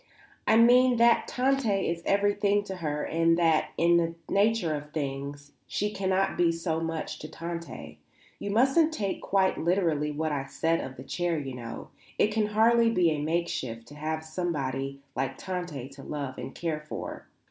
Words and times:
"I 0.47 0.57
mean 0.57 0.97
that 0.97 1.27
Tante 1.27 1.67
is 1.87 2.01
everything 2.07 2.63
to 2.63 2.77
her 2.77 3.03
and 3.03 3.37
that, 3.37 3.69
in 3.77 3.97
the 3.97 4.15
nature 4.27 4.73
of 4.73 4.91
things, 4.93 5.51
she 5.67 5.93
cannot 5.93 6.37
be 6.39 6.51
so 6.51 6.79
much 6.79 7.19
to 7.19 7.27
Tante. 7.29 7.99
You 8.39 8.49
mustn't 8.49 8.93
take 8.95 9.21
quite 9.21 9.59
literally 9.59 10.09
what 10.11 10.31
I 10.31 10.45
said 10.45 10.81
of 10.81 10.95
the 10.95 11.03
chair, 11.03 11.37
you 11.37 11.53
know. 11.53 11.89
It 12.17 12.33
can 12.33 12.47
hardly 12.47 12.89
be 12.89 13.11
a 13.11 13.21
makeshift 13.21 13.87
to 13.89 13.93
have 13.95 14.25
somebody 14.25 15.01
like 15.15 15.37
Tante 15.37 15.87
to 15.89 16.01
love 16.01 16.39
and 16.39 16.55
care 16.55 16.79
for. 16.89 17.27